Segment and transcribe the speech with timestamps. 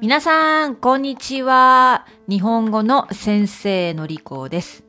[0.00, 2.06] 皆さん、こんにちは。
[2.28, 4.82] 日本語の先生のりこです。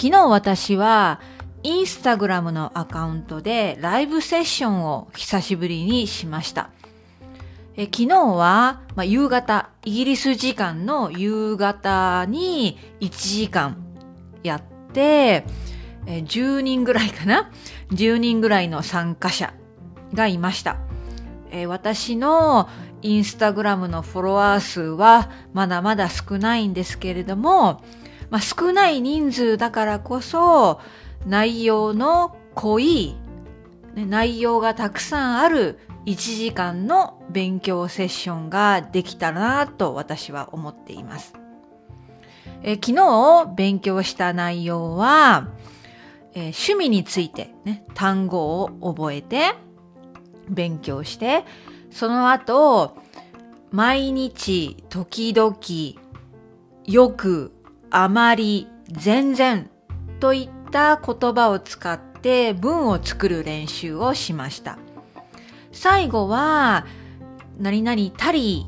[0.00, 1.20] 昨日私は、
[1.64, 6.70] インスタグラムのアカウントでライブセッションを久しぶりにしました。
[7.76, 13.84] え昨日は、まあ、夕方、イギリス時間の夕方に1時間
[14.44, 14.62] やっ
[14.92, 15.44] て、
[16.06, 17.50] え10人ぐらいかな
[17.90, 19.52] ?10 人ぐらいの参加者
[20.14, 20.78] がいました。
[21.50, 22.68] え私の
[23.02, 27.82] インスタグラムのフォロワー数はまだまだ少ないんですけれども、
[28.30, 30.80] まあ、少ない人数だからこそ
[31.26, 33.16] 内容の濃い、
[33.94, 41.34] 内容がたくさんある1時間の勉強セッションができたらなと私は思っています。
[42.62, 45.48] え昨日勉強した内容は、
[46.36, 49.54] え趣味について、ね、単語を覚えて
[50.48, 51.44] 勉強して
[51.96, 52.94] その後、
[53.70, 55.56] 毎日、時々、
[56.84, 57.52] よく、
[57.90, 59.70] あまり、全然
[60.20, 64.78] といった言葉を使って文を作る練習をしました。
[65.72, 66.84] 最後は、
[67.58, 68.66] 何々たり、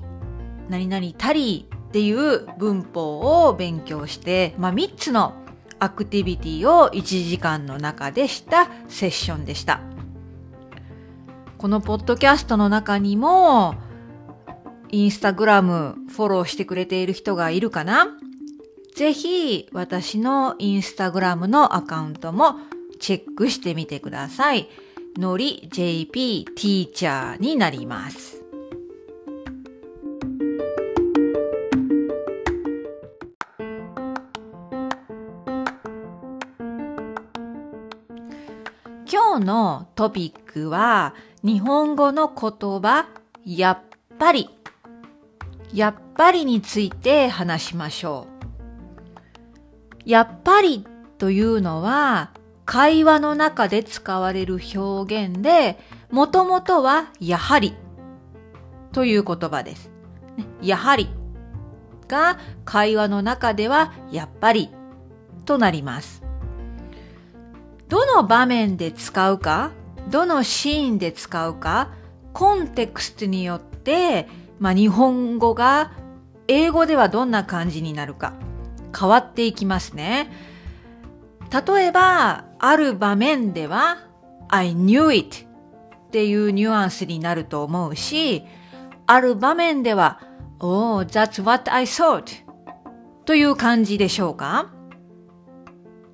[0.70, 5.34] 何々たりっていう文法を勉強して、まあ、3つの
[5.80, 9.80] アクティビティを1時間の中でしたセッションでした。
[11.56, 13.74] このポッドキャストの中にも、
[14.90, 18.06] インスタグラムフォローしてくれている人がいるかな？
[18.94, 22.56] ぜひ私のインスタグラムのアカウントも
[22.98, 24.68] チェックしてみてください。
[25.16, 28.38] のり JP ティーチャーになります。
[39.11, 43.09] 今日のトピックは日本語の言葉、
[43.42, 43.78] やっ
[44.19, 44.51] ぱり、
[45.73, 48.27] やっぱりについて話しましょ
[49.97, 50.02] う。
[50.05, 50.86] やっぱり
[51.17, 52.33] というのは、
[52.67, 55.79] 会話の中で使われる表現で、
[56.11, 57.74] もともとはやはり
[58.92, 59.91] という言葉です。
[60.61, 61.08] やはり
[62.08, 64.68] が会話の中ではやっぱり
[65.47, 66.27] となります。
[67.88, 69.72] どの場面で使うか
[70.10, 71.92] どのシーンで使うか、
[72.32, 74.28] コンテクストによって、
[74.58, 75.92] まあ、日本語が
[76.46, 78.32] 英語ではどんな感じになるか
[78.98, 80.30] 変わっていきますね。
[81.50, 83.98] 例えば、ある場面では
[84.48, 85.46] I knew it
[86.08, 88.44] っていうニュアンスになると思うし、
[89.06, 90.20] ある場面では
[90.60, 92.24] Oh, that's what I thought
[93.24, 94.72] という感じでしょうか、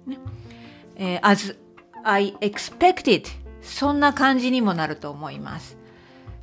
[0.07, 1.57] ね、as
[2.05, 3.27] I expected
[3.63, 5.77] そんな感じにもなると思います。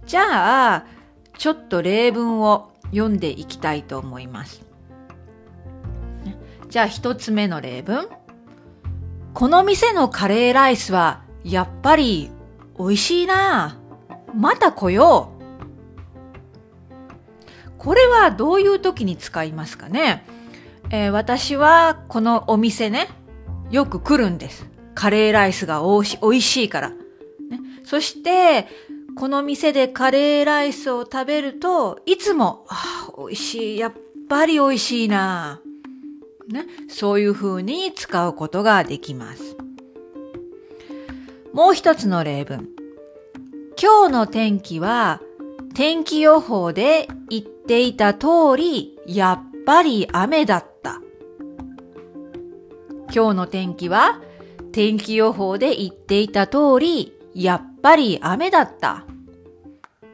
[0.06, 0.86] じゃあ、
[1.38, 4.66] ちょっと例文を読んでいきたいと思います。
[6.70, 8.08] じゃあ一つ目の例文。
[9.34, 12.32] この店のカレーライスはやっぱり
[12.78, 13.78] 美味しいな。
[14.34, 15.42] また来よう。
[17.78, 20.26] これはどういう時に使いますかね、
[20.92, 23.10] えー、私はこのお店ね、
[23.72, 24.70] よく来るんです。
[25.02, 26.90] カレーライスがおいし美味しいから。
[26.92, 26.96] ね
[27.84, 28.68] そして、
[29.16, 33.80] この店でカレーライスを食べると、いつも、ああ、美味しい。
[33.80, 33.94] やっ
[34.30, 35.60] ぱり美味しいな。
[36.50, 39.58] ね、そういう風に使うことができます。
[41.52, 42.70] もう一つの例文。
[43.82, 45.20] 今日の天気は、
[45.74, 51.02] 天気予報で言っていた通り、やっぱり雨だった。
[53.12, 54.22] 今日の天気は、
[54.72, 59.06] 天気予報で言っていた通り、やっぱり雨だった。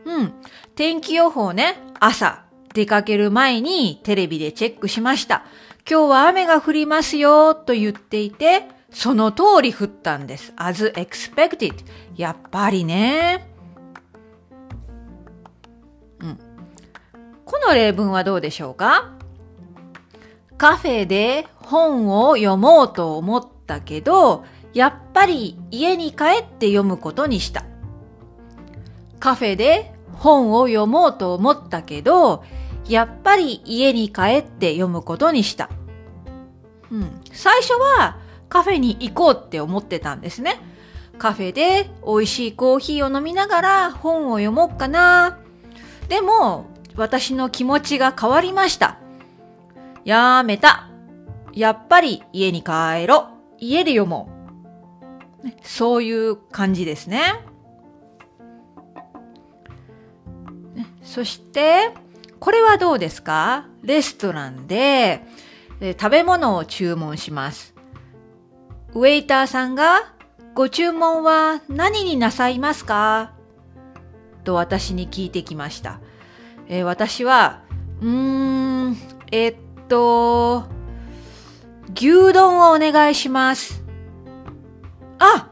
[0.05, 0.33] うん。
[0.75, 5.43] 天気予報ね、朝、出かける前にテレビでチェックしました。
[5.89, 10.53] 今日は雨が降りますよ、と言っていて、その通り降ったんです。
[10.55, 11.73] as expected.
[12.15, 13.51] やっぱりね。
[16.19, 16.39] うん。
[17.45, 19.11] この例文はどうでしょうか？
[20.57, 27.65] カフェで本を読もうと思ったけど、やっぱり家に帰って読むことにした。
[29.19, 32.43] カフェで本を読もうと思ったけど、
[32.87, 35.69] やっぱり家に帰って読むことにした。
[36.91, 37.21] うん。
[37.31, 38.17] 最初は
[38.49, 40.59] カフェに行こうって思ってたんですね。
[41.17, 45.39] カフェで美味しいコーヒーを飲みながら本を読もうかな。
[46.07, 48.97] でも、私の気持ちが変わりました。
[50.05, 50.89] やめた。
[51.53, 53.36] やっぱり家に帰ろう。
[53.59, 54.29] 家で読も
[55.43, 55.49] う。
[55.63, 57.45] そういう感じですね。
[61.01, 61.93] そして、
[62.39, 63.65] これはどうですか？
[63.81, 65.25] レストランで、
[65.81, 67.73] 食べ物を注文します。
[68.93, 70.13] ウェイターさんが、
[70.53, 73.33] ご注文は何になさいますか？
[74.43, 75.99] と私に聞いてきました。
[76.67, 77.63] えー、私は、
[78.01, 78.97] うーん、
[79.31, 80.65] えー、っと、
[81.93, 83.83] 牛丼をお願いします。
[85.19, 85.49] あ、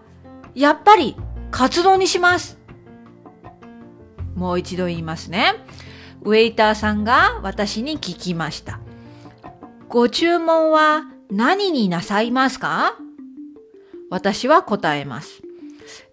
[0.53, 1.15] やっぱり、
[1.51, 2.57] カツ丼にします。
[4.35, 5.53] もう一度言いますね。
[6.23, 8.79] ウェイターさんが私に聞きました。
[9.87, 12.97] ご注文は何になさいますか？
[14.09, 15.41] 私は答えます。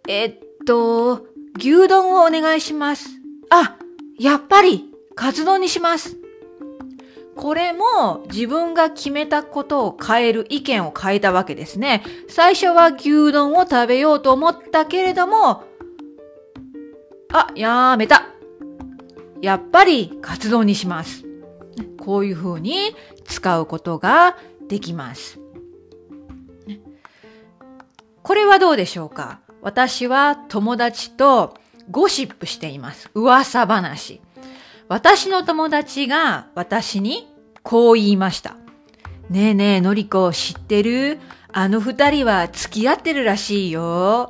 [0.08, 1.26] えっと、
[1.58, 3.08] 牛丼をお願いします。
[3.50, 3.76] あ、
[4.18, 6.16] やっぱり、カツ丼にします。
[7.34, 12.04] これも自分が決めたことを変える意見を変えたわけですね。
[12.28, 15.64] 最初は牛丼を食べようと思ったけれども、
[17.32, 18.26] あ、やめた。
[19.40, 21.24] やっぱりカツ丼にします。
[21.98, 22.94] こういうふうに
[23.24, 24.36] 使うことが
[24.68, 25.40] できます。
[28.22, 29.40] これはどうでしょうか？
[29.62, 31.56] 私は友達と
[31.90, 33.10] ゴシップしています。
[33.14, 34.20] 噂話。
[34.92, 37.26] 私の友達が私に
[37.62, 38.56] こう言いました。
[39.30, 41.18] ねえねえ、のりこ知ってる？
[41.50, 44.28] あの二人は付き合ってるらしいよ。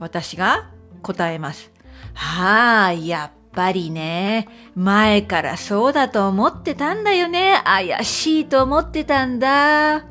[0.00, 0.70] 私が
[1.02, 1.70] 答えます。
[2.14, 4.48] はあ、やっぱりね。
[4.74, 7.62] 前からそうだと思ってたんだよね。
[7.64, 10.04] 怪しいと思ってたんだ。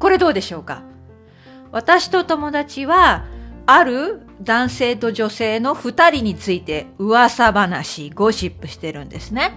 [0.00, 0.82] これどうでしょうか？
[1.70, 3.26] 私と友達は、
[3.66, 9.52] ある男性と女性の二人について噂話、ゴシップしてるんですね。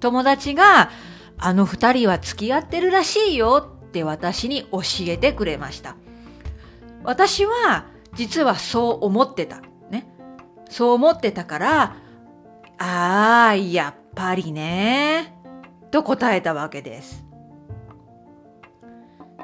[0.00, 0.90] 友達が、
[1.38, 5.96] あの二人は付き合ってるらしいよって私に教えてくれました。
[7.02, 9.60] 私は、実はそう思ってた。
[9.90, 10.06] ね。
[10.68, 11.96] そう思ってたから、
[12.78, 15.34] ああ、やっぱりね。
[15.90, 17.24] と答えたわけです。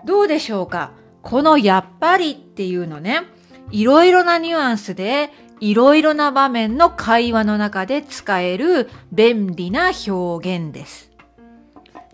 [0.05, 0.93] どうでしょうか？
[1.23, 3.23] このやっぱりっていうのね、
[3.71, 5.31] いろいろなニュアンスで、
[5.61, 11.11] いろいろな場面の会話の中で使える便利な表現です。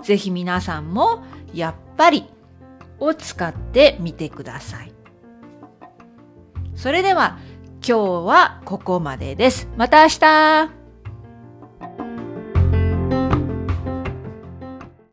[0.03, 1.23] ぜひ皆さんも、
[1.53, 2.25] やっぱり
[2.99, 4.93] を使ってみてください。
[6.75, 7.39] それでは、
[7.87, 9.69] 今日はここまでです。
[9.77, 10.82] また明日